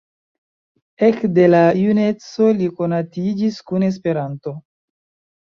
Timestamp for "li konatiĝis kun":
2.63-3.87